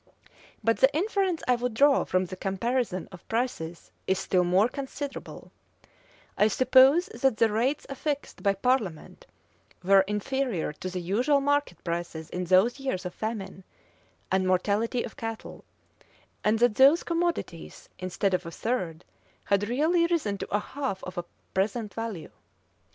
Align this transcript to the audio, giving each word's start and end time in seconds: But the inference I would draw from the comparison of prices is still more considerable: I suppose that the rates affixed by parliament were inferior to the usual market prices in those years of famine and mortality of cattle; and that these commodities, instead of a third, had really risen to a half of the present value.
But 0.63 0.77
the 0.77 0.91
inference 0.95 1.43
I 1.47 1.53
would 1.53 1.75
draw 1.75 2.05
from 2.05 2.25
the 2.25 2.35
comparison 2.35 3.07
of 3.11 3.27
prices 3.27 3.91
is 4.07 4.17
still 4.17 4.43
more 4.43 4.67
considerable: 4.67 5.51
I 6.35 6.47
suppose 6.47 7.05
that 7.21 7.37
the 7.37 7.51
rates 7.51 7.85
affixed 7.87 8.41
by 8.41 8.55
parliament 8.55 9.27
were 9.83 10.01
inferior 10.07 10.73
to 10.73 10.89
the 10.89 11.01
usual 11.01 11.39
market 11.39 11.83
prices 11.83 12.31
in 12.31 12.45
those 12.45 12.79
years 12.79 13.05
of 13.05 13.13
famine 13.13 13.63
and 14.31 14.47
mortality 14.47 15.03
of 15.03 15.17
cattle; 15.17 15.65
and 16.43 16.57
that 16.57 16.73
these 16.73 17.03
commodities, 17.03 17.87
instead 17.99 18.33
of 18.33 18.43
a 18.47 18.49
third, 18.49 19.05
had 19.45 19.69
really 19.69 20.07
risen 20.07 20.39
to 20.39 20.47
a 20.49 20.57
half 20.59 21.03
of 21.03 21.13
the 21.13 21.25
present 21.53 21.93
value. 21.93 22.31